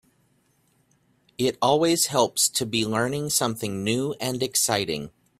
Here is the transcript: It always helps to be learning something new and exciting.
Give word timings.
It 1.37 1.59
always 1.61 2.07
helps 2.07 2.49
to 2.49 2.65
be 2.65 2.87
learning 2.87 3.29
something 3.29 3.83
new 3.83 4.15
and 4.19 4.41
exciting. 4.41 5.11